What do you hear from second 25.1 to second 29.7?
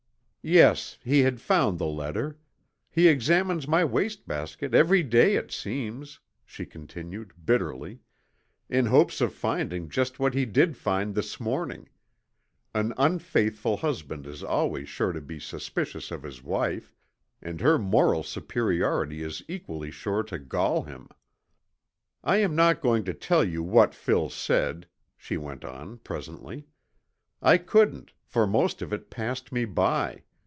she went on presently. "I couldn't, for most of it passed me